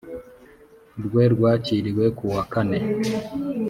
[1.05, 2.79] rwe rwakiriwe ku wa kane